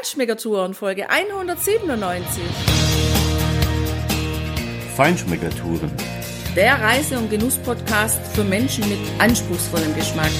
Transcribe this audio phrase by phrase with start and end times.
[0.00, 2.42] Feinschmeckertouren Folge 197.
[4.96, 5.90] Feinschmeckertouren.
[6.56, 10.30] Der Reise- und Genuss-Podcast für Menschen mit anspruchsvollem Geschmack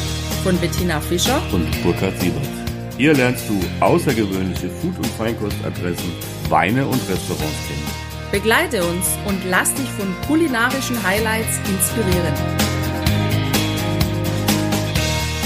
[0.44, 2.48] von Bettina Fischer und Burkhard Siebert.
[2.96, 6.10] Hier lernst du außergewöhnliche Food- und Feinkostadressen,
[6.48, 8.32] Weine und Restaurants kennen.
[8.32, 12.34] Begleite uns und lass dich von kulinarischen Highlights inspirieren.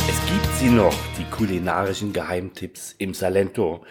[0.08, 0.94] Es gibt sie noch,
[1.35, 3.84] kulinarischen Geheimtipps im Salento.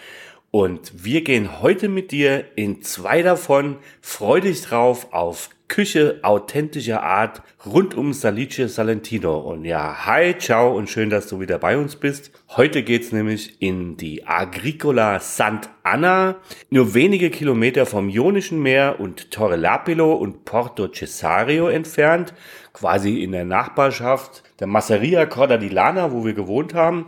[0.50, 3.78] Und wir gehen heute mit dir in zwei davon.
[4.02, 9.40] Freu dich drauf auf Küche authentischer Art rund um Salice Salentino.
[9.40, 12.32] Und ja, hi, ciao und schön, dass du wieder bei uns bist.
[12.50, 16.36] Heute geht's nämlich in die Agricola Sant'Anna,
[16.70, 22.34] nur wenige Kilometer vom Ionischen Meer und Torre Lapilo und Porto Cesario entfernt,
[22.72, 27.06] quasi in der Nachbarschaft der Masseria Corda di Lana, wo wir gewohnt haben.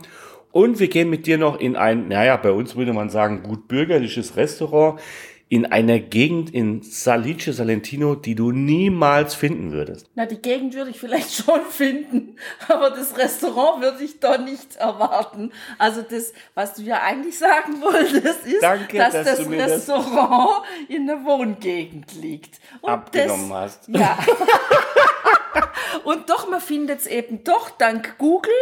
[0.56, 3.68] Und wir gehen mit dir noch in ein, naja, bei uns würde man sagen, gut
[3.68, 4.98] bürgerliches Restaurant
[5.50, 10.08] in einer Gegend in Salice Salentino, die du niemals finden würdest.
[10.14, 12.36] Na, die Gegend würde ich vielleicht schon finden,
[12.68, 15.52] aber das Restaurant würde ich doch nicht erwarten.
[15.76, 19.72] Also das, was du ja eigentlich sagen wolltest, ist, Danke, dass, dass das mir das
[19.72, 22.60] Restaurant in der Wohngegend liegt.
[22.80, 23.88] Und abgenommen das, hast.
[23.88, 24.18] Ja.
[26.04, 28.52] Und doch, man findet es eben doch dank Google,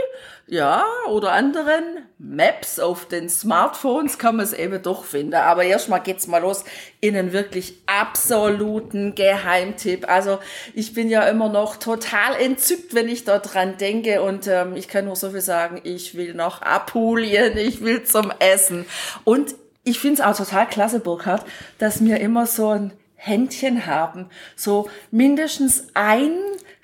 [0.47, 1.83] ja, oder anderen
[2.19, 5.35] Maps auf den Smartphones kann man es eben doch finden.
[5.35, 6.65] Aber erstmal geht's mal los
[7.01, 10.07] in einen wirklich absoluten Geheimtipp.
[10.07, 10.39] Also
[10.75, 14.21] ich bin ja immer noch total entzückt, wenn ich da dran denke.
[14.21, 18.31] Und ähm, ich kann nur so viel sagen, ich will noch Apulien, ich will zum
[18.39, 18.85] Essen.
[19.25, 21.45] Und ich finde es auch total klasse, Burkhard,
[21.79, 24.29] dass wir immer so ein Händchen haben.
[24.57, 26.33] So mindestens ein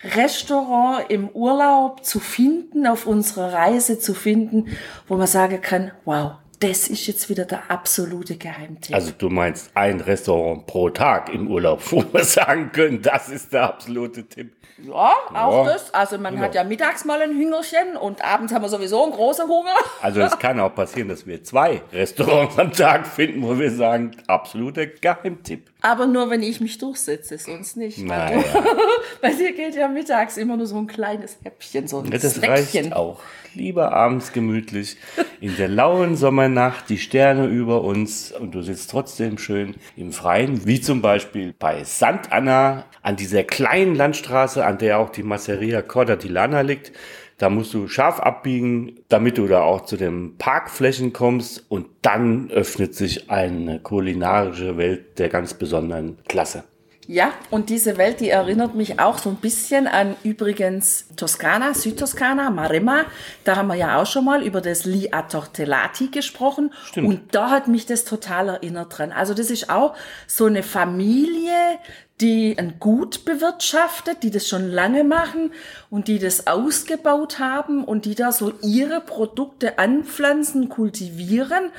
[0.02, 4.76] Restaurant im Urlaub zu finden, auf unserer Reise zu finden,
[5.08, 8.94] wo man sagen kann, wow, das ist jetzt wieder der absolute Geheimtipp.
[8.94, 13.52] Also du meinst ein Restaurant pro Tag im Urlaub, wo wir sagen können, das ist
[13.52, 14.52] der absolute Tipp.
[14.84, 15.92] Ja, auch Ja, das.
[15.94, 16.46] Also man genau.
[16.46, 19.74] hat ja mittags mal ein Hüngerchen und abends haben wir sowieso einen großen Hunger.
[20.02, 24.12] Also es kann auch passieren, dass wir zwei Restaurants am Tag finden, wo wir sagen,
[24.26, 25.70] absoluter Geheimtipp.
[25.82, 27.98] Aber nur wenn ich mich durchsetze, sonst nicht.
[27.98, 28.42] Naja.
[28.42, 28.58] du-
[29.22, 32.50] Bei dir geht ja mittags immer nur so ein kleines Häppchen, so ein Das Snackchen.
[32.84, 33.20] reicht auch.
[33.54, 34.96] Lieber abends gemütlich
[35.40, 40.66] in der lauen Sommernacht, die Sterne über uns und du sitzt trotzdem schön im Freien,
[40.66, 46.14] wie zum Beispiel bei Sant'Anna an dieser kleinen Landstraße, an der auch die Masseria Corda
[46.14, 46.92] di Lana liegt.
[47.38, 52.50] Da musst du scharf abbiegen, damit du da auch zu den Parkflächen kommst und dann
[52.50, 56.64] öffnet sich eine kulinarische Welt der ganz besonderen Klasse.
[57.12, 62.50] Ja, und diese Welt, die erinnert mich auch so ein bisschen an übrigens Toskana, Südtoskana,
[62.50, 63.04] Maremma.
[63.42, 66.72] Da haben wir ja auch schon mal über das Li a Tortellati gesprochen.
[66.84, 67.08] Stimmt.
[67.08, 69.10] Und da hat mich das total erinnert dran.
[69.10, 69.96] Also das ist auch
[70.28, 71.80] so eine Familie,
[72.20, 75.52] die ein Gut bewirtschaftet, die das schon lange machen
[75.90, 81.70] und die das ausgebaut haben und die da so ihre Produkte anpflanzen, kultivieren.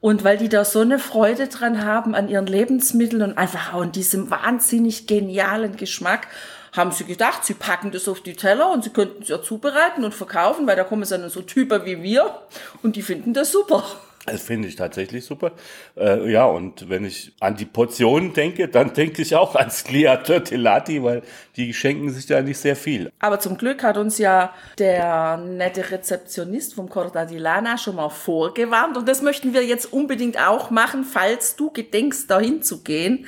[0.00, 3.82] Und weil die da so eine Freude dran haben an ihren Lebensmitteln und einfach auch
[3.82, 6.28] an diesem wahnsinnig genialen Geschmack,
[6.76, 10.04] haben sie gedacht, sie packen das auf die Teller und sie könnten es ja zubereiten
[10.04, 12.34] und verkaufen, weil da kommen dann so Typen wie wir
[12.82, 13.84] und die finden das super.
[14.26, 15.52] Das finde ich tatsächlich super.
[15.96, 20.16] Äh, ja, und wenn ich an die Portionen denke, dann denke ich auch an Sclia
[20.16, 21.22] Tortellati, weil
[21.54, 23.10] die schenken sich da nicht sehr viel.
[23.20, 28.08] Aber zum Glück hat uns ja der nette Rezeptionist vom Corda di Lana schon mal
[28.08, 33.26] vorgewarnt und das möchten wir jetzt unbedingt auch machen, falls du gedenkst, dahin zu gehen.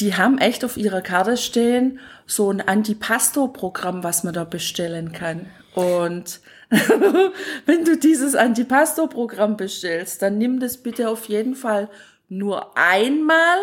[0.00, 5.46] Die haben echt auf ihrer Karte stehen so ein Antipasto-Programm, was man da bestellen kann.
[5.74, 6.40] Und
[7.66, 11.90] wenn du dieses Antipasto-Programm bestellst, dann nimm das bitte auf jeden Fall
[12.28, 13.58] nur einmal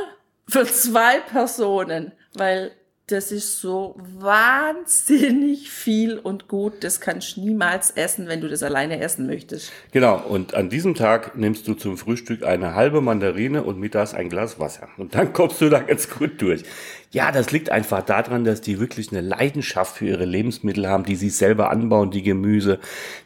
[0.48, 2.72] für zwei Personen, weil
[3.08, 6.84] das ist so wahnsinnig viel und gut.
[6.84, 9.72] Das kannst du niemals essen, wenn du das alleine essen möchtest.
[9.92, 14.30] Genau, und an diesem Tag nimmst du zum Frühstück eine halbe Mandarine und mittags ein
[14.30, 14.90] Glas Wasser.
[14.98, 16.64] Und dann kommst du da ganz gut durch.
[17.12, 21.16] Ja, das liegt einfach daran, dass die wirklich eine Leidenschaft für ihre Lebensmittel haben, die
[21.16, 22.78] sie selber anbauen, die Gemüse,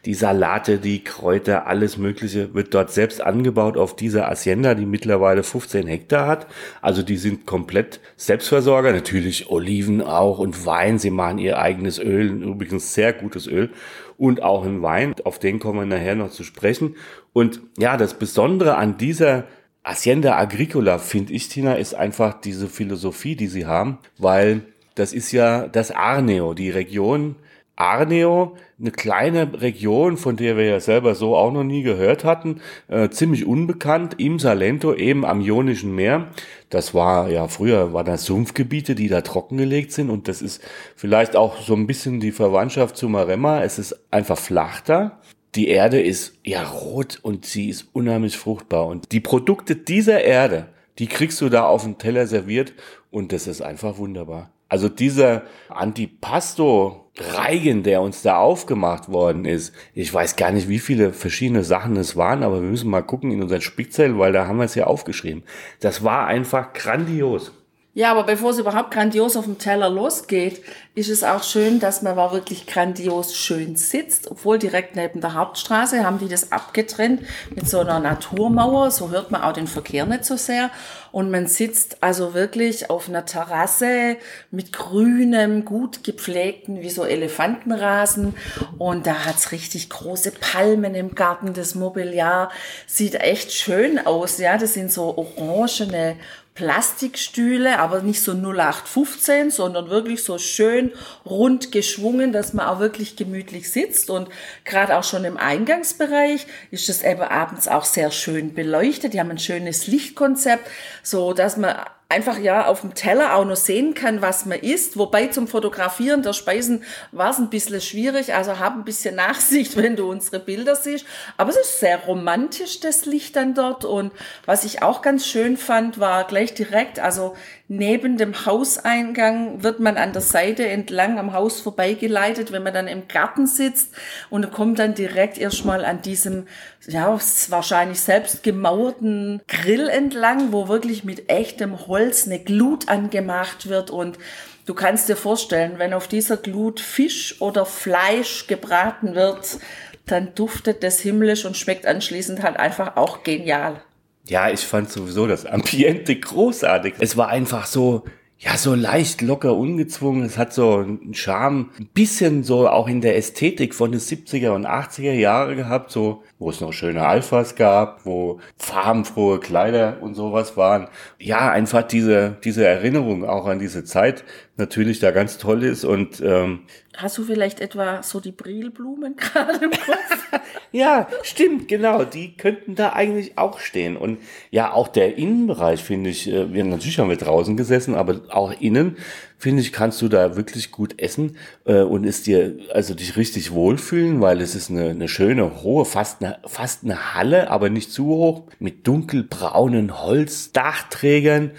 [0.06, 5.42] die Salate, die Kräuter, alles Mögliche wird dort selbst angebaut auf dieser Hacienda, die mittlerweile
[5.42, 6.46] 15 Hektar hat.
[6.80, 10.98] Also die sind komplett Selbstversorger, natürlich Oliven auch und Wein.
[10.98, 13.68] Sie machen ihr eigenes Öl, übrigens sehr gutes Öl
[14.16, 15.14] und auch in Wein.
[15.24, 16.96] Auf den kommen wir nachher noch zu sprechen.
[17.34, 19.44] Und ja, das Besondere an dieser
[19.84, 24.62] Hacienda Agricola, finde ich, Tina, ist einfach diese Philosophie, die sie haben, weil
[24.94, 27.36] das ist ja das Arneo, die Region
[27.76, 32.60] Arneo, eine kleine Region, von der wir ja selber so auch noch nie gehört hatten,
[32.88, 36.28] äh, ziemlich unbekannt, im Salento, eben am Ionischen Meer.
[36.70, 40.62] Das war ja früher, waren das Sumpfgebiete, die da trockengelegt sind und das ist
[40.94, 43.62] vielleicht auch so ein bisschen die Verwandtschaft zu Maremma.
[43.64, 45.18] Es ist einfach flach da.
[45.54, 50.66] Die Erde ist ja rot und sie ist unheimlich fruchtbar und die Produkte dieser Erde,
[50.98, 52.72] die kriegst du da auf dem Teller serviert
[53.12, 54.50] und das ist einfach wunderbar.
[54.68, 61.12] Also dieser Antipasto-Reigen, der uns da aufgemacht worden ist, ich weiß gar nicht, wie viele
[61.12, 64.56] verschiedene Sachen es waren, aber wir müssen mal gucken in unseren Spickzettel, weil da haben
[64.56, 65.44] wir es ja aufgeschrieben.
[65.78, 67.52] Das war einfach grandios.
[67.96, 70.62] Ja, aber bevor es überhaupt grandios auf dem Teller losgeht,
[70.96, 75.34] ist es auch schön, dass man war wirklich grandios schön sitzt, obwohl direkt neben der
[75.34, 80.06] Hauptstraße haben die das abgetrennt mit so einer Naturmauer, so hört man auch den Verkehr
[80.06, 80.70] nicht so sehr.
[81.10, 84.16] Und man sitzt also wirklich auf einer Terrasse
[84.52, 88.34] mit grünem, gut gepflegten, wie so Elefantenrasen.
[88.78, 92.50] Und da hat's richtig große Palmen im Garten, das Mobiliar.
[92.86, 96.16] Sieht echt schön aus, ja, das sind so orangene
[96.54, 100.92] Plastikstühle, aber nicht so 0815, sondern wirklich so schön
[101.26, 104.08] rund geschwungen, dass man auch wirklich gemütlich sitzt.
[104.08, 104.28] Und
[104.64, 109.14] gerade auch schon im Eingangsbereich ist es eben abends auch sehr schön beleuchtet.
[109.14, 110.68] Die haben ein schönes Lichtkonzept,
[111.02, 111.74] so dass man
[112.14, 114.96] einfach ja auf dem Teller auch noch sehen kann, was man isst.
[114.96, 118.34] Wobei zum Fotografieren der Speisen war es ein bisschen schwierig.
[118.34, 121.04] Also hab ein bisschen Nachsicht, wenn du unsere Bilder siehst.
[121.36, 123.84] Aber es ist sehr romantisch, das Licht dann dort.
[123.84, 124.12] Und
[124.46, 127.34] was ich auch ganz schön fand, war gleich direkt, also
[127.66, 132.88] neben dem Hauseingang wird man an der Seite entlang am Haus vorbeigeleitet, wenn man dann
[132.88, 133.94] im Garten sitzt
[134.28, 136.46] und kommt dann direkt erstmal an diesem,
[136.86, 137.18] ja,
[137.48, 144.18] wahrscheinlich selbst gemauerten Grill entlang, wo wirklich mit echtem Holz eine Glut angemacht wird und
[144.66, 149.58] Du kannst dir vorstellen, wenn auf dieser Glut Fisch oder Fleisch gebraten wird,
[150.06, 153.82] dann duftet das himmlisch und schmeckt anschließend halt einfach auch genial.
[154.26, 156.94] Ja, ich fand sowieso das Ambiente großartig.
[156.98, 158.04] Es war einfach so,
[158.44, 160.22] ja, so leicht, locker, ungezwungen.
[160.22, 164.50] Es hat so einen Charme, ein bisschen so auch in der Ästhetik von den 70er
[164.50, 170.14] und 80er Jahre gehabt, so, wo es noch schöne Alphas gab, wo farbenfrohe Kleider und
[170.14, 170.88] sowas waren.
[171.18, 174.24] Ja, einfach diese, diese Erinnerung auch an diese Zeit
[174.56, 176.60] natürlich da ganz toll ist und ähm,
[176.96, 180.28] Hast du vielleicht etwa so die Brilblumen gerade im Kopf?
[180.72, 182.04] ja, stimmt, genau.
[182.04, 183.96] Die könnten da eigentlich auch stehen.
[183.96, 184.18] Und
[184.50, 188.52] ja, auch der Innenbereich finde ich, äh, wir natürlich haben wir draußen gesessen, aber auch
[188.60, 188.96] innen
[189.38, 193.52] finde ich, kannst du da wirklich gut essen äh, und ist dir also dich richtig
[193.52, 197.90] wohlfühlen, weil es ist eine, eine schöne hohe, fast eine, fast eine Halle, aber nicht
[197.90, 201.50] zu hoch, mit dunkelbraunen Holzdachträgern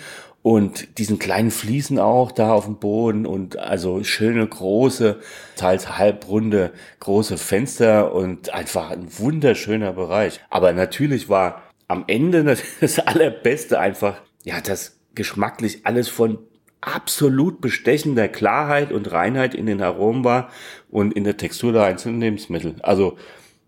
[0.46, 5.20] und diesen kleinen Fliesen auch da auf dem Boden und also schöne große,
[5.56, 10.40] teils halbrunde große Fenster und einfach ein wunderschöner Bereich.
[10.52, 12.44] Aber natürlich war am Ende
[12.80, 16.38] das allerbeste einfach, ja, das geschmacklich alles von
[16.80, 20.52] absolut bestechender Klarheit und Reinheit in den Aromen war
[20.92, 22.76] und in der Textur der einzelnen Lebensmittel.
[22.84, 23.18] Also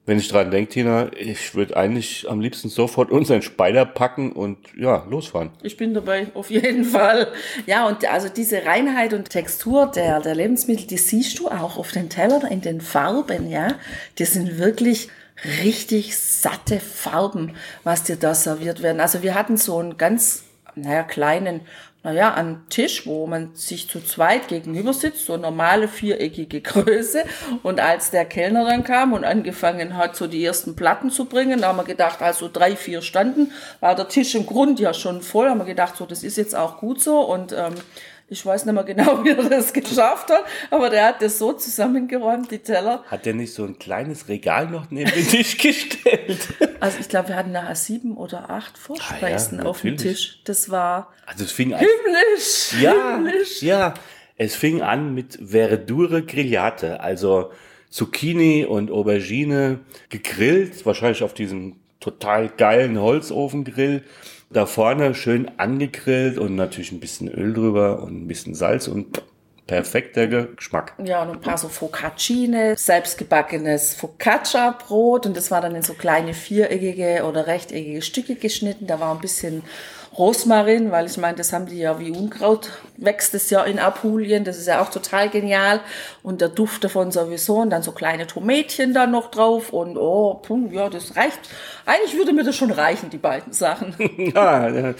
[0.07, 4.57] wenn ich dran denke, Tina, ich würde eigentlich am liebsten sofort unseren Speider packen und
[4.77, 5.51] ja, losfahren.
[5.61, 7.27] Ich bin dabei, auf jeden Fall.
[7.65, 11.91] Ja, und also diese Reinheit und Textur der, der Lebensmittel, die siehst du auch auf
[11.91, 13.75] den Tellern in den Farben, ja.
[14.17, 15.09] Die sind wirklich
[15.61, 19.01] richtig satte Farben, was dir da serviert werden.
[19.01, 20.43] Also wir hatten so einen ganz,
[20.75, 21.61] naja, kleinen
[22.07, 27.25] naja, an Tisch, wo man sich zu zweit gegenüber sitzt, so normale viereckige Größe.
[27.63, 31.59] Und als der Kellner dann kam und angefangen hat, so die ersten Platten zu bringen,
[31.59, 35.21] da haben wir gedacht, also drei, vier standen, war der Tisch im Grund ja schon
[35.21, 37.19] voll, haben wir gedacht, so, das ist jetzt auch gut so.
[37.19, 37.73] Und ähm,
[38.29, 41.53] ich weiß nicht mehr genau, wie er das geschafft hat, aber der hat das so
[41.53, 43.03] zusammengeräumt, die Teller.
[43.07, 46.49] Hat der nicht so ein kleines Regal noch neben den Tisch gestellt?
[46.79, 50.41] Also ich glaube, wir hatten nachher sieben oder acht Vorspeisen ah, ja, auf dem Tisch.
[50.43, 53.61] Das war also es fing himmlisch, an, ja, himmlisch.
[53.61, 53.93] Ja,
[54.37, 57.51] es fing an mit Verdure Grigliate, also
[57.89, 59.79] Zucchini und Aubergine
[60.09, 64.03] gegrillt, wahrscheinlich auf diesem total geilen Holzofengrill
[64.49, 69.21] da vorne schön angegrillt und natürlich ein bisschen Öl drüber und ein bisschen Salz und
[69.67, 70.93] perfekter Geschmack.
[71.03, 76.33] Ja, und ein paar so Focaccine, selbstgebackenes Focaccia-Brot und das war dann in so kleine
[76.33, 78.87] viereckige oder rechteckige Stücke geschnitten.
[78.87, 79.63] Da war ein bisschen
[80.17, 84.43] Rosmarin, weil ich meine, das haben die ja wie Unkraut, wächst es ja in Apulien,
[84.43, 85.79] das ist ja auch total genial
[86.23, 90.33] und der Duft davon sowieso und dann so kleine Tomätchen da noch drauf und oh,
[90.35, 91.39] pum, ja, das reicht.
[91.85, 93.95] Eigentlich würde mir das schon reichen, die beiden Sachen.
[94.17, 94.95] ja, ja,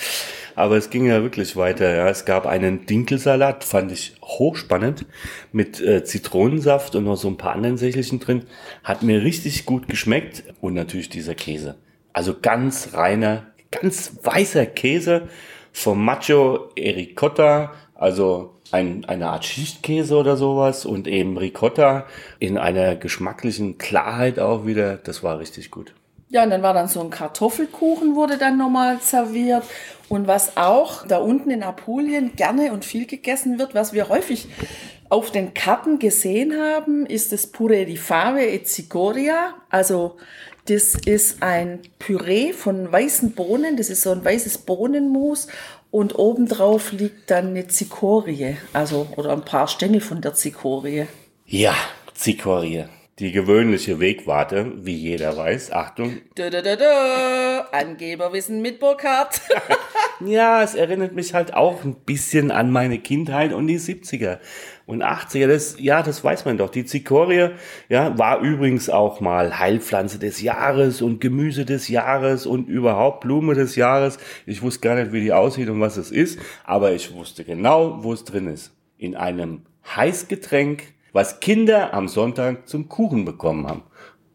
[0.56, 1.94] aber es ging ja wirklich weiter.
[1.96, 2.10] Ja.
[2.10, 5.06] Es gab einen Dinkelsalat, fand ich hochspannend,
[5.52, 8.46] mit äh, Zitronensaft und noch so ein paar anderen Sächelchen drin.
[8.84, 11.76] Hat mir richtig gut geschmeckt und natürlich dieser Käse.
[12.14, 15.30] Also ganz reiner ganz weißer Käse
[15.72, 22.06] vom Macho Ericotta, also ein, eine Art Schichtkäse oder sowas und eben Ricotta
[22.40, 24.98] in einer geschmacklichen Klarheit auch wieder.
[24.98, 25.94] Das war richtig gut.
[26.30, 29.64] Ja, und dann war dann so ein Kartoffelkuchen, wurde dann nochmal serviert.
[30.10, 34.48] Und was auch da unten in Apulien gerne und viel gegessen wird, was wir häufig
[35.10, 40.18] auf den Karten gesehen haben, ist das Pure di Fave e Cicoria, also
[40.68, 43.78] das ist ein Püree von weißen Bohnen.
[43.78, 45.48] Das ist so ein weißes Bohnenmus.
[45.92, 48.58] Und obendrauf liegt dann eine Zikorie.
[48.74, 51.08] Also, oder ein paar Stängel von der Zikorie.
[51.46, 51.74] Ja,
[52.14, 52.86] Zikorie.
[53.20, 55.72] Die gewöhnliche Wegwarte, wie jeder weiß.
[55.72, 56.18] Achtung.
[56.36, 57.68] Da, da, da.
[57.72, 59.42] Angeberwissen mit Burkhardt.
[60.26, 64.40] ja, es erinnert mich halt auch ein bisschen an meine Kindheit und die 70er
[64.86, 65.48] und 80er.
[65.48, 66.70] Das, ja, das weiß man doch.
[66.70, 67.50] Die Zikorie,
[67.90, 73.54] ja, war übrigens auch mal Heilpflanze des Jahres und Gemüse des Jahres und überhaupt Blume
[73.54, 74.18] des Jahres.
[74.46, 78.04] Ich wusste gar nicht, wie die aussieht und was es ist, aber ich wusste genau,
[78.04, 78.74] wo es drin ist.
[78.98, 79.62] In einem
[79.96, 80.84] Heißgetränk
[81.18, 83.82] was Kinder am Sonntag zum Kuchen bekommen haben.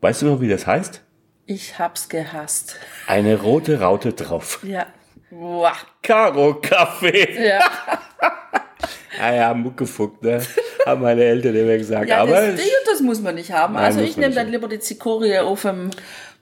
[0.01, 1.01] Weißt du noch, wie das heißt?
[1.47, 2.77] Ich hab's gehasst.
[3.07, 4.59] Eine rote Raute drauf.
[4.65, 4.87] Ja.
[5.35, 5.73] Wow.
[6.03, 7.47] Karo Kaffee.
[7.47, 7.61] Ja.
[9.21, 10.43] ah ja, Muckefuck, ne?
[10.85, 12.07] Haben meine Eltern immer gesagt.
[12.07, 13.75] Ja, Aber das, das muss man nicht haben.
[13.75, 15.91] Nein, also ich nehme dann lieber die Zikorie auf dem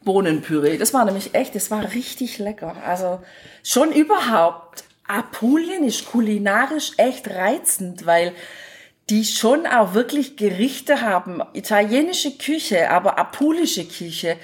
[0.03, 0.77] Bohnenpüree.
[0.77, 2.75] Das war nämlich echt, das war richtig lecker.
[2.85, 3.21] Also
[3.63, 4.83] schon überhaupt.
[5.07, 8.33] Apulien ist kulinarisch echt reizend, weil
[9.09, 14.37] die schon auch wirklich Gerichte haben, italienische Küche, aber apulische Küche.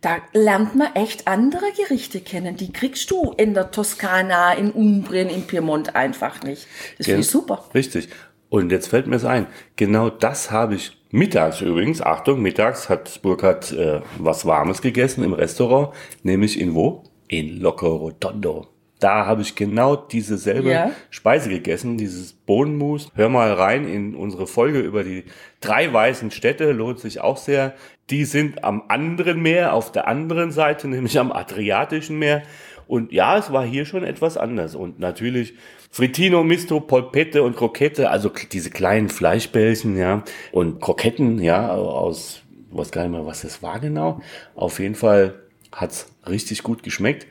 [0.00, 2.56] Da lernt man echt andere Gerichte kennen.
[2.56, 6.68] Die kriegst du in der Toskana, in Umbrien, in Piemont einfach nicht.
[6.98, 7.64] Das finde ich super.
[7.74, 8.08] Richtig.
[8.48, 13.20] Und jetzt fällt mir es ein, genau das habe ich mittags übrigens, Achtung, mittags hat
[13.22, 17.04] Burkhard äh, was Warmes gegessen im Restaurant, nämlich in wo?
[17.26, 18.68] In Loco Rotondo.
[19.00, 20.90] Da habe ich genau diese selbe ja.
[21.10, 23.12] Speise gegessen, dieses Bohnenmus.
[23.14, 25.24] Hör mal rein in unsere Folge über die
[25.60, 27.74] drei weißen Städte, lohnt sich auch sehr.
[28.10, 32.42] Die sind am anderen Meer, auf der anderen Seite, nämlich am Adriatischen Meer.
[32.86, 34.74] Und ja, es war hier schon etwas anders.
[34.74, 35.54] Und natürlich
[35.90, 40.24] Frittino, Misto, Polpette und Krokette, also diese kleinen Fleischbällchen, ja.
[40.52, 44.20] Und Kroketten, ja, aus, was gar nicht mehr, was das war genau.
[44.54, 45.34] Auf jeden Fall
[45.72, 47.26] hat's richtig gut geschmeckt.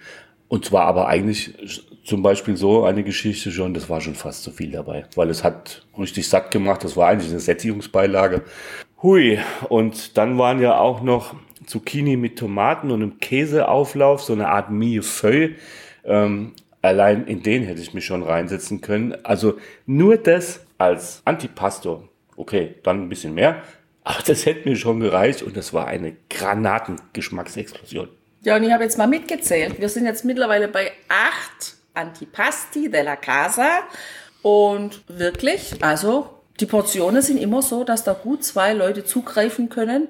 [0.47, 1.53] Und zwar aber eigentlich
[2.05, 5.43] zum Beispiel so eine Geschichte schon, das war schon fast zu viel dabei, weil es
[5.43, 8.43] hat richtig satt gemacht, das war eigentlich eine Sättigungsbeilage.
[9.03, 9.39] Hui,
[9.69, 11.35] und dann waren ja auch noch
[11.67, 15.55] Zucchini mit Tomaten und einem Käseauflauf, so eine Art Millefeuille.
[16.03, 19.15] Ähm, allein in den hätte ich mich schon reinsetzen können.
[19.23, 23.61] Also nur das als Antipasto, okay, dann ein bisschen mehr,
[24.03, 28.09] aber das hätte mir schon gereicht und das war eine Granatengeschmacksexplosion.
[28.41, 29.79] Ja, und ich habe jetzt mal mitgezählt.
[29.79, 33.81] Wir sind jetzt mittlerweile bei acht Antipasti della Casa.
[34.41, 40.07] Und wirklich, also die Portionen sind immer so, dass da gut zwei Leute zugreifen können.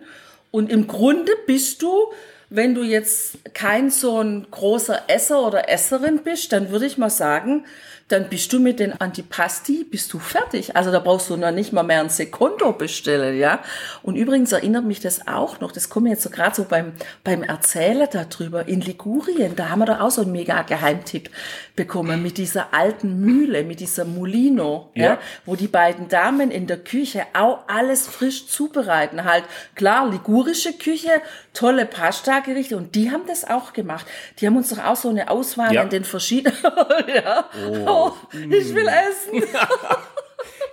[0.52, 2.12] Und im Grunde bist du,
[2.50, 7.10] wenn du jetzt kein so ein großer Esser oder Esserin bist, dann würde ich mal
[7.10, 7.66] sagen,
[8.08, 10.78] dann bist du mit den Antipasti, bist du fertig.
[10.78, 13.60] Also da brauchst du noch nicht mal mehr ein Sekundo bestellen, ja.
[14.02, 16.94] Und übrigens erinnert mich das auch noch, das kommt jetzt so gerade so beim,
[17.26, 21.30] beim Erzählen darüber, in Ligurien, da haben wir doch auch so einen mega Geheimtipp
[21.76, 25.04] bekommen mit dieser alten Mühle, mit dieser Mulino, ja.
[25.04, 29.26] ja, wo die beiden Damen in der Küche auch alles frisch zubereiten.
[29.26, 29.44] Halt,
[29.76, 31.22] klar, ligurische Küche,
[31.54, 34.06] tolle Pasta-Gerichte und die haben das auch gemacht.
[34.40, 35.84] Die haben uns doch auch so eine Auswahl ja.
[35.84, 36.58] in den verschiedenen,
[37.14, 37.50] ja.
[37.86, 38.14] Oh oh,
[38.50, 39.44] ich will essen.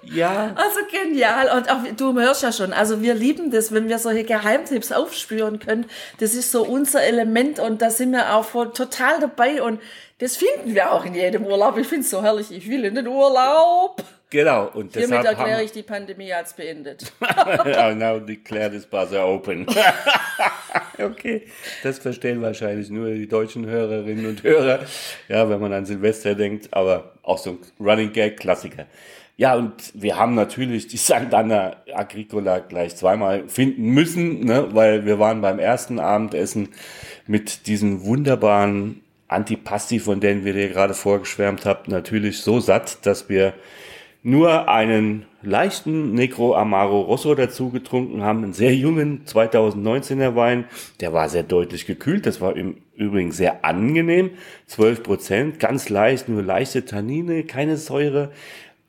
[0.02, 0.54] Ja.
[0.56, 1.56] Also genial.
[1.56, 5.58] Und auch, du hörst ja schon, also wir lieben das, wenn wir solche Geheimtipps aufspüren
[5.58, 5.86] können.
[6.20, 9.80] Das ist so unser Element und da sind wir auch total dabei und
[10.18, 11.76] das finden wir auch in jedem Urlaub.
[11.78, 12.50] Ich finde es so herrlich.
[12.52, 14.02] Ich will in den Urlaub.
[14.34, 14.68] Genau.
[14.74, 17.12] Und Hiermit erkläre ich die Pandemie als beendet.
[17.20, 19.64] oh, now declare this buzzer open.
[20.98, 21.42] okay.
[21.84, 24.80] Das verstehen wahrscheinlich nur die deutschen Hörerinnen und Hörer.
[25.28, 28.86] Ja, wenn man an Silvester denkt, aber auch so ein Running Gag Klassiker.
[29.36, 35.20] Ja, und wir haben natürlich die Santana Agricola gleich zweimal finden müssen, ne, weil wir
[35.20, 36.70] waren beim ersten Abendessen
[37.28, 43.28] mit diesen wunderbaren Antipasti, von denen wir dir gerade vorgeschwärmt haben, natürlich so satt, dass
[43.28, 43.54] wir
[44.24, 50.64] nur einen leichten Negro Amaro Rosso dazu getrunken haben, einen sehr jungen 2019er Wein.
[51.00, 52.24] Der war sehr deutlich gekühlt.
[52.24, 54.30] Das war im Übrigen sehr angenehm.
[54.66, 58.32] 12 Prozent, ganz leicht, nur leichte Tannine, keine Säure.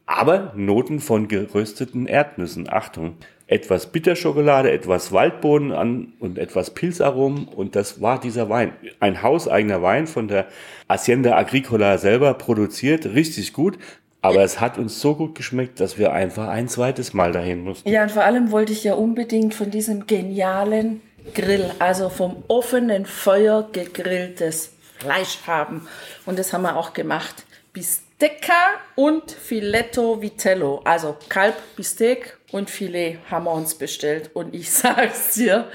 [0.05, 2.71] Aber Noten von gerösteten Erdnüssen.
[2.71, 3.17] Achtung.
[3.47, 7.45] Etwas Bitterschokolade, etwas Waldboden an und etwas Pilzaromen.
[7.49, 8.71] Und das war dieser Wein.
[9.01, 10.47] Ein hauseigener Wein von der
[10.87, 13.05] Hacienda Agricola selber produziert.
[13.05, 13.77] Richtig gut.
[14.25, 17.87] Aber es hat uns so gut geschmeckt, dass wir einfach ein zweites Mal dahin mussten.
[17.87, 21.01] Ja, und vor allem wollte ich ja unbedingt von diesem genialen
[21.33, 25.87] Grill, also vom offenen Feuer gegrilltes Fleisch haben.
[26.25, 27.45] Und das haben wir auch gemacht.
[27.73, 28.53] Bistecca
[28.95, 30.81] und Filetto Vitello.
[30.85, 34.31] Also Kalb, Bistec und Filet haben wir uns bestellt.
[34.33, 35.67] Und ich sag's dir,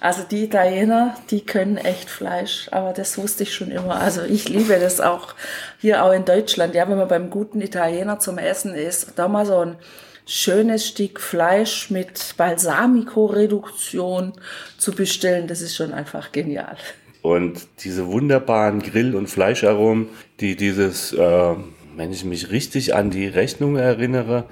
[0.00, 4.00] also die Italiener, die können echt Fleisch, aber das wusste ich schon immer.
[4.00, 5.34] Also ich liebe das auch
[5.78, 6.74] hier auch in Deutschland.
[6.74, 9.76] Ja, wenn man beim guten Italiener zum Essen ist, da mal so ein
[10.24, 14.34] schönes Stück Fleisch mit Balsamico-Reduktion
[14.76, 16.76] zu bestellen, das ist schon einfach genial.
[17.22, 21.54] Und diese wunderbaren Grill- und Fleischaromen, die dieses, äh,
[21.96, 24.44] wenn ich mich richtig an die Rechnung erinnere,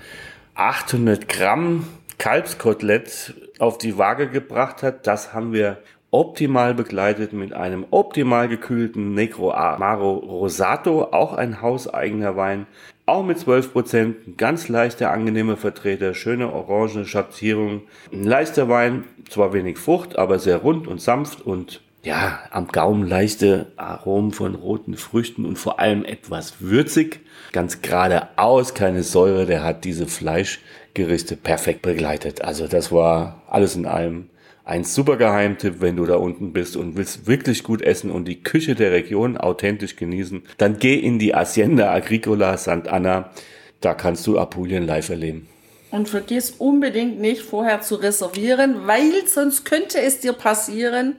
[0.55, 1.87] 800 Gramm
[2.19, 5.79] Kalbskotelett auf die Waage gebracht hat, das haben wir
[6.11, 12.67] optimal begleitet mit einem optimal gekühlten Negro Amaro Rosato, auch ein hauseigener Wein,
[13.07, 17.83] auch mit 12 Prozent, ganz leichter, angenehmer Vertreter, schöne orange Schattierung,
[18.13, 23.05] ein leichter Wein, zwar wenig Frucht, aber sehr rund und sanft und ja, am Gaumen
[23.05, 27.19] leichte Aromen von roten Früchten und vor allem etwas würzig,
[27.51, 32.43] ganz geradeaus, keine Säure, der hat diese Fleischgerichte perfekt begleitet.
[32.43, 34.31] Also das war alles in allem
[34.65, 38.41] ein super Geheimtipp, wenn du da unten bist und willst wirklich gut essen und die
[38.41, 42.87] Küche der Region authentisch genießen, dann geh in die Hacienda Agricola St.
[42.87, 43.31] Anna.
[43.81, 45.49] Da kannst du Apulien live erleben.
[45.91, 51.17] Und vergiss unbedingt nicht vorher zu reservieren, weil sonst könnte es dir passieren,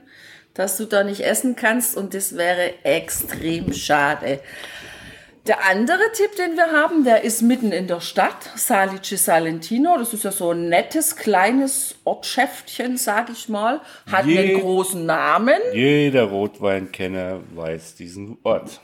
[0.58, 4.40] dass du da nicht essen kannst und das wäre extrem schade.
[5.46, 9.96] Der andere Tipp, den wir haben, der ist mitten in der Stadt, Salice Salentino.
[9.96, 13.80] Das ist ja so ein nettes, kleines Ortschäftchen, sag ich mal.
[14.10, 15.58] Hat Je einen großen Namen.
[15.72, 18.80] Jeder Rotweinkenner weiß diesen Ort.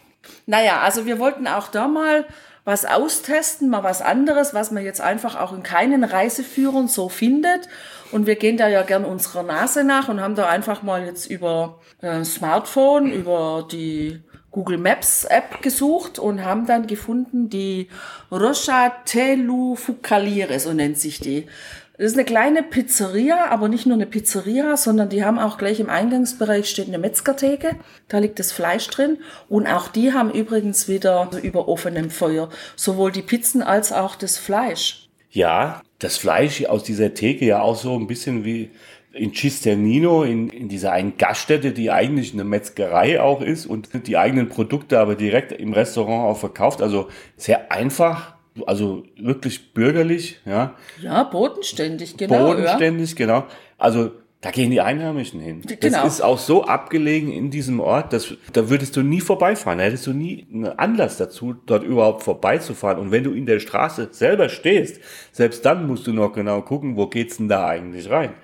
[0.46, 2.24] Naja, also wir wollten auch da mal
[2.64, 7.68] was austesten, mal was anderes, was man jetzt einfach auch in keinen Reiseführern so findet.
[8.10, 11.26] Und wir gehen da ja gern unserer Nase nach und haben da einfach mal jetzt
[11.26, 17.88] über äh, Smartphone, über die Google Maps App gesucht und haben dann gefunden die
[18.30, 21.48] Rocha Telu Fucaliere, so nennt sich die.
[21.96, 25.78] Das ist eine kleine Pizzeria, aber nicht nur eine Pizzeria, sondern die haben auch gleich
[25.78, 27.76] im Eingangsbereich steht eine Metzgertheke.
[28.08, 29.18] Da liegt das Fleisch drin.
[29.48, 34.38] Und auch die haben übrigens wieder über offenem Feuer sowohl die Pizzen als auch das
[34.38, 35.08] Fleisch.
[35.30, 38.70] Ja, das Fleisch aus dieser Theke ja auch so ein bisschen wie
[39.12, 44.16] in Cisternino, in, in dieser einen Gaststätte, die eigentlich eine Metzgerei auch ist und die
[44.16, 46.82] eigenen Produkte aber direkt im Restaurant auch verkauft.
[46.82, 48.33] Also sehr einfach,
[48.66, 50.74] also wirklich bürgerlich, ja.
[51.00, 52.46] Ja, bodenständig, genau.
[52.46, 53.16] Bodenständig, ja.
[53.16, 53.46] genau.
[53.78, 55.62] Also da gehen die Einheimischen hin.
[55.62, 56.02] Genau.
[56.02, 59.78] Das ist auch so abgelegen in diesem Ort, dass da würdest du nie vorbeifahren.
[59.78, 62.98] Da hättest du nie einen Anlass dazu, dort überhaupt vorbeizufahren.
[62.98, 65.00] Und wenn du in der Straße selber stehst,
[65.32, 68.34] selbst dann musst du noch genau gucken, wo geht's denn da eigentlich rein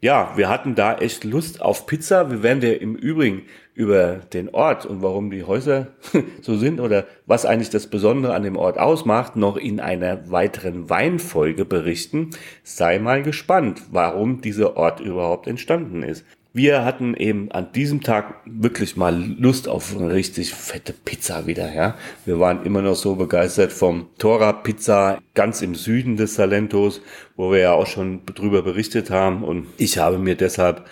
[0.00, 2.30] ja, wir hatten da echt Lust auf Pizza.
[2.30, 3.42] Wir werden dir im Übrigen
[3.80, 5.88] über den Ort und warum die Häuser
[6.42, 10.90] so sind oder was eigentlich das Besondere an dem Ort ausmacht, noch in einer weiteren
[10.90, 12.30] Weinfolge berichten.
[12.62, 18.40] Sei mal gespannt, warum dieser Ort überhaupt entstanden ist wir hatten eben an diesem Tag
[18.44, 21.96] wirklich mal Lust auf eine richtig fette Pizza wieder, ja.
[22.24, 27.02] Wir waren immer noch so begeistert vom Tora Pizza ganz im Süden des Salentos,
[27.36, 30.86] wo wir ja auch schon drüber berichtet haben und ich habe mir deshalb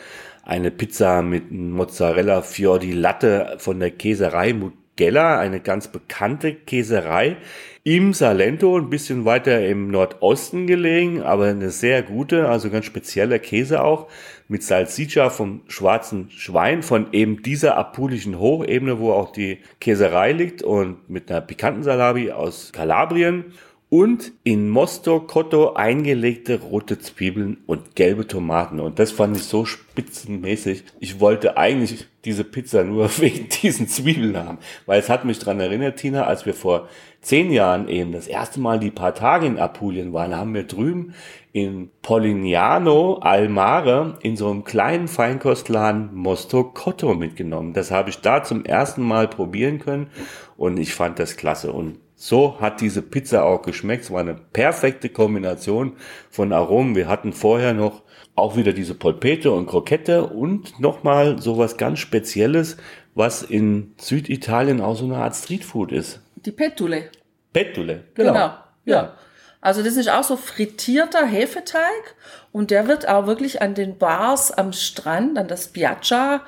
[0.48, 7.37] eine Pizza mit Mozzarella Fiordi Latte von der Käserei Mugella, eine ganz bekannte Käserei
[7.84, 13.38] im Salento, ein bisschen weiter im Nordosten gelegen, aber eine sehr gute, also ganz spezieller
[13.38, 14.08] Käse auch
[14.48, 20.62] mit Salsiccia vom schwarzen Schwein von eben dieser apulischen Hochebene, wo auch die Käserei liegt
[20.62, 23.52] und mit einer pikanten Salami aus Kalabrien
[23.90, 28.81] und in Mosto Cotto eingelegte rote Zwiebeln und gelbe Tomaten.
[28.81, 30.85] Und das fand ich so spitzenmäßig.
[31.01, 34.59] Ich wollte eigentlich diese Pizza nur wegen diesen Zwiebeln haben.
[34.85, 36.88] Weil es hat mich dran erinnert, Tina, als wir vor
[37.22, 41.14] zehn Jahren eben das erste Mal die paar Tage in Apulien waren, haben wir drüben
[41.53, 47.72] in Polignano al Mare in so einem kleinen Feinkostladen Mosto Cotto mitgenommen.
[47.72, 50.09] Das habe ich da zum ersten Mal probieren können
[50.59, 51.72] und ich fand das klasse.
[51.72, 54.02] Und so hat diese Pizza auch geschmeckt.
[54.02, 55.96] Es war eine perfekte Kombination
[56.31, 56.96] von Aromen.
[56.96, 58.02] Wir hatten vorher noch
[58.35, 62.76] auch wieder diese Polpette und Krokette und nochmal sowas ganz Spezielles,
[63.14, 66.20] was in Süditalien auch so eine Art Streetfood ist.
[66.35, 67.11] Die Petule.
[67.52, 68.33] Petule, genau.
[68.33, 68.50] genau.
[68.85, 69.14] Ja.
[69.61, 72.16] Also das ist auch so frittierter Hefeteig
[72.50, 76.42] und der wird auch wirklich an den Bars am Strand, an das Piazza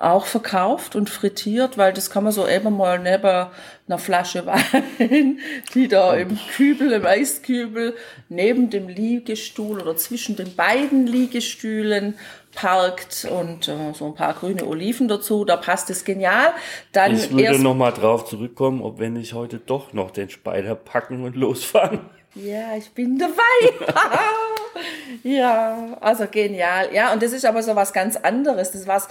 [0.00, 3.48] auch verkauft und frittiert, weil das kann man so eben mal neben
[3.86, 4.46] einer Flasche
[4.98, 5.38] Wein,
[5.74, 7.94] die da im Kübel, im Eiskübel,
[8.30, 12.14] neben dem Liegestuhl oder zwischen den beiden Liegestühlen
[12.54, 16.54] parkt und äh, so ein paar grüne Oliven dazu, da passt es genial.
[16.92, 20.74] Dann ich würde noch mal drauf zurückkommen, ob wenn ich heute doch noch den Spider
[20.74, 22.00] packen und losfahren.
[22.34, 23.92] Ja, ich bin dabei.
[25.24, 26.88] ja, also genial.
[26.94, 28.70] Ja, und das ist aber so was ganz anderes.
[28.70, 29.08] Das was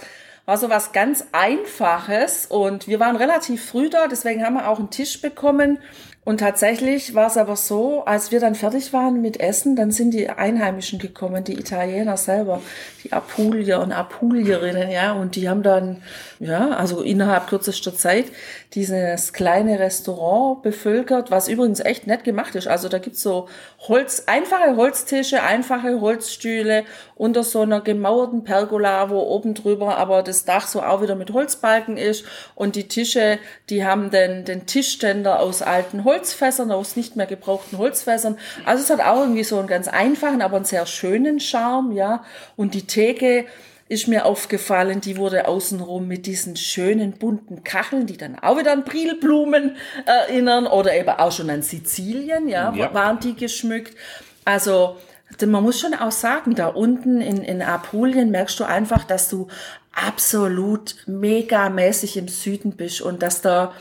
[0.50, 4.80] war so was ganz Einfaches und wir waren relativ früh da, deswegen haben wir auch
[4.80, 5.78] einen Tisch bekommen
[6.22, 10.12] und tatsächlich war es aber so, als wir dann fertig waren mit Essen, dann sind
[10.12, 12.60] die Einheimischen gekommen, die Italiener selber,
[13.02, 16.02] die Apulier und Apulierinnen, ja, und die haben dann,
[16.38, 18.26] ja, also innerhalb kürzester Zeit
[18.74, 22.68] dieses kleine Restaurant bevölkert, was übrigens echt nett gemacht ist.
[22.68, 23.48] Also da gibt's so
[23.88, 26.84] Holz, einfache Holztische, einfache Holzstühle
[27.16, 31.32] unter so einer gemauerten Pergola, wo oben drüber aber das Dach so auch wieder mit
[31.32, 32.24] Holzbalken ist
[32.54, 37.78] und die Tische, die haben den, den Tischständer aus alten Holzfässern, aus nicht mehr gebrauchten
[37.78, 38.38] Holzfässern.
[38.64, 42.24] Also es hat auch irgendwie so einen ganz einfachen, aber einen sehr schönen Charme, ja.
[42.56, 43.46] Und die Theke
[43.90, 48.70] ist mir aufgefallen, die wurde außenrum mit diesen schönen bunten Kacheln, die dann auch wieder
[48.70, 49.76] an Brilblumen
[50.06, 52.94] erinnern oder eben auch schon an Sizilien, ja, ja.
[52.94, 53.96] waren die geschmückt.
[54.44, 54.96] Also,
[55.44, 59.48] man muss schon auch sagen, da unten in, in Apulien merkst du einfach, dass du
[59.92, 63.72] absolut megamäßig im Süden bist und dass da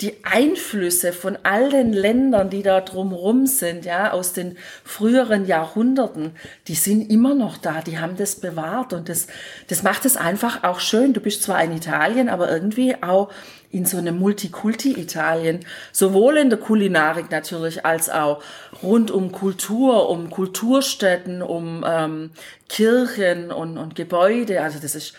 [0.00, 6.32] die Einflüsse von all den Ländern, die da drumrum sind, ja, aus den früheren Jahrhunderten,
[6.66, 9.28] die sind immer noch da, die haben das bewahrt und das,
[9.68, 11.12] das macht es einfach auch schön.
[11.12, 13.30] Du bist zwar in Italien, aber irgendwie auch
[13.70, 15.60] in so einem Multikulti-Italien,
[15.92, 18.42] sowohl in der Kulinarik natürlich als auch
[18.82, 22.30] rund um Kultur, um Kulturstätten, um ähm,
[22.68, 24.60] Kirchen und, und Gebäude.
[24.60, 25.14] Also das ist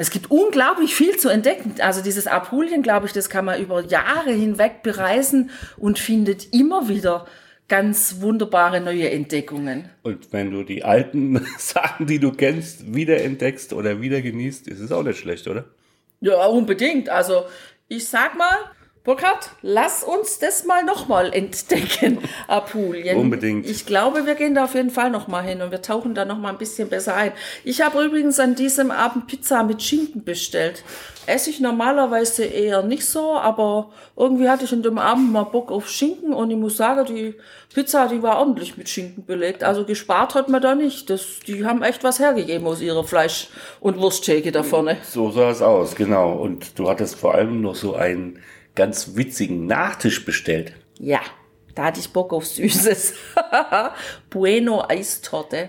[0.00, 1.74] es gibt unglaublich viel zu entdecken.
[1.80, 6.88] Also dieses Apulien, glaube ich, das kann man über Jahre hinweg bereisen und findet immer
[6.88, 7.26] wieder
[7.68, 9.90] ganz wunderbare neue Entdeckungen.
[10.02, 14.80] Und wenn du die alten Sachen, die du kennst, wieder entdeckst oder wieder genießt, ist
[14.80, 15.66] es auch nicht schlecht, oder?
[16.22, 17.10] Ja, unbedingt.
[17.10, 17.44] Also
[17.86, 18.56] ich sag mal,
[19.02, 23.16] Burkhard, lass uns das mal nochmal entdecken, Apulien.
[23.16, 23.66] Unbedingt.
[23.66, 26.52] Ich glaube, wir gehen da auf jeden Fall nochmal hin und wir tauchen da nochmal
[26.52, 27.32] ein bisschen besser ein.
[27.64, 30.84] Ich habe übrigens an diesem Abend Pizza mit Schinken bestellt.
[31.24, 35.72] Esse ich normalerweise eher nicht so, aber irgendwie hatte ich an dem Abend mal Bock
[35.72, 37.36] auf Schinken und ich muss sagen, die
[37.72, 39.64] Pizza, die war ordentlich mit Schinken belegt.
[39.64, 41.08] Also gespart hat man da nicht.
[41.08, 43.48] Das, die haben echt was hergegeben aus ihrer Fleisch-
[43.80, 44.98] und Wursttheke da vorne.
[45.08, 46.32] So sah es aus, genau.
[46.32, 48.40] Und du hattest vor allem noch so einen
[48.80, 50.72] ganz witzigen Nachtisch bestellt.
[50.98, 51.20] Ja,
[51.74, 53.12] da hatte ich Bock auf Süßes.
[54.30, 55.68] bueno Eistorte.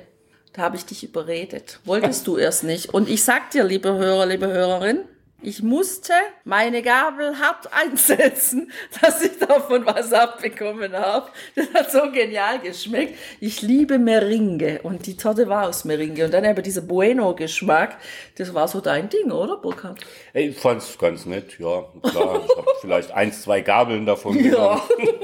[0.53, 1.81] Da habe ich dich überredet.
[1.83, 2.93] Wolltest du erst nicht.
[2.93, 4.99] Und ich sag dir, liebe Hörer, liebe Hörerin,
[5.41, 11.29] ich musste meine Gabel hart einsetzen, dass ich davon was abbekommen habe.
[11.55, 13.17] Das hat so genial geschmeckt.
[13.39, 16.25] Ich liebe Meringue und die Torte war aus Meringue.
[16.25, 17.97] Und dann eben dieser Bueno-Geschmack,
[18.37, 19.99] das war so dein Ding, oder Burkhard?
[20.33, 21.85] Ich fand's ganz nett, ja.
[22.01, 24.81] Klar, ich habe vielleicht eins, zwei Gabeln davon genommen.
[24.97, 25.05] Ja.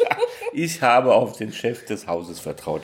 [0.54, 2.82] Ich habe auf den Chef des Hauses vertraut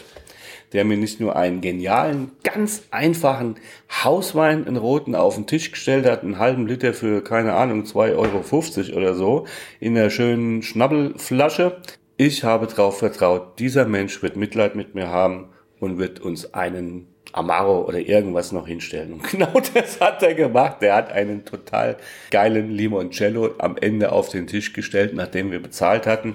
[0.74, 3.56] der mir nicht nur einen genialen, ganz einfachen
[4.04, 8.90] Hauswein in roten auf den Tisch gestellt hat, einen halben Liter für, keine Ahnung, 2,50
[8.90, 9.46] Euro oder so,
[9.80, 11.78] in einer schönen Schnabbelflasche.
[12.18, 17.13] Ich habe darauf vertraut, dieser Mensch wird Mitleid mit mir haben und wird uns einen
[17.34, 19.14] Amaro oder irgendwas noch hinstellen.
[19.14, 20.78] Und genau das hat er gemacht.
[20.82, 21.98] Er hat einen total
[22.32, 26.34] geilen Limoncello am Ende auf den Tisch gestellt, nachdem wir bezahlt hatten.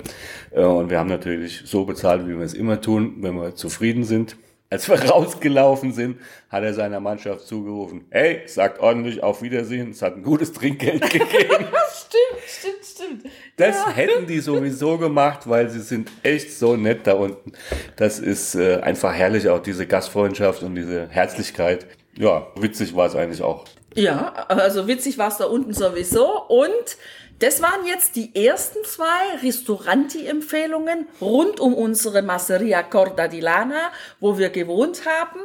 [0.50, 4.04] Äh, und wir haben natürlich so bezahlt, wie wir es immer tun, wenn wir zufrieden
[4.04, 4.37] sind.
[4.70, 6.18] Als wir rausgelaufen sind,
[6.50, 11.02] hat er seiner Mannschaft zugerufen, hey, sagt ordentlich auf Wiedersehen, es hat ein gutes Trinkgeld
[11.11, 11.66] gegeben.
[12.09, 13.35] Stimmt, stimmt, stimmt.
[13.57, 13.90] Das ja.
[13.90, 17.53] hätten die sowieso gemacht, weil sie sind echt so nett da unten.
[17.97, 21.87] Das ist äh, einfach herrlich, auch diese Gastfreundschaft und diese Herzlichkeit.
[22.16, 23.64] Ja, witzig war es eigentlich auch.
[23.94, 26.42] Ja, also witzig war es da unten sowieso.
[26.49, 26.97] Und
[27.38, 34.38] das waren jetzt die ersten zwei Restauranti-Empfehlungen rund um unsere Masseria Corda di Lana, wo
[34.38, 35.40] wir gewohnt haben.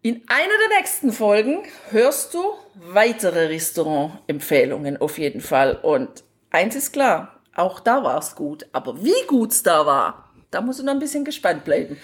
[0.00, 2.38] In einer der nächsten Folgen hörst du
[2.92, 5.74] weitere Restaurant-Empfehlungen auf jeden Fall.
[5.74, 8.64] Und eins ist klar, auch da war es gut.
[8.70, 11.96] Aber wie gut es da war, da musst du noch ein bisschen gespannt bleiben.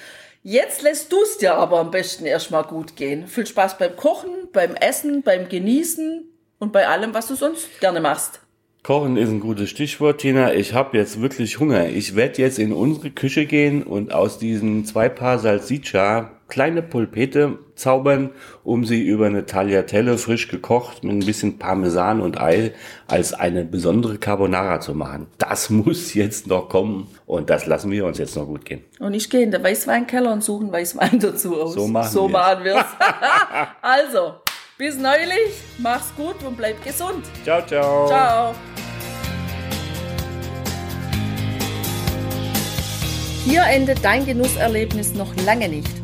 [0.43, 3.29] Jetzt lässt du es dir aber am besten erstmal gut gehen.
[3.29, 6.25] Viel Spaß beim Kochen, beim Essen, beim Genießen
[6.59, 8.41] und bei allem, was du sonst gerne machst.
[8.83, 10.53] Kochen ist ein gutes Stichwort, Tina.
[10.53, 11.89] Ich habe jetzt wirklich Hunger.
[11.89, 17.59] Ich werde jetzt in unsere Küche gehen und aus diesen zwei Paar Salsiccia kleine Pulpete
[17.75, 18.31] zaubern,
[18.63, 22.73] um sie über eine Tagliatelle frisch gekocht mit ein bisschen Parmesan und Ei
[23.07, 25.27] als eine besondere Carbonara zu machen.
[25.39, 28.85] Das muss jetzt noch kommen und das lassen wir uns jetzt noch gut gehen.
[29.01, 31.75] Und ich gehe in den Weißweinkeller und suche einen Weißwein dazu aus.
[31.75, 32.87] So machen so wir machen wir's.
[33.83, 34.35] also,
[34.79, 37.25] bis neulich, mach's gut und bleib gesund.
[37.43, 38.07] Ciao, ciao.
[38.07, 38.55] Ciao.
[43.47, 46.04] Hier endet dein Genusserlebnis noch lange nicht.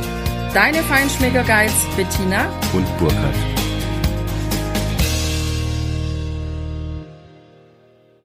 [0.53, 1.43] Deine Feinschmecker
[1.95, 3.60] Bettina und Burkhard.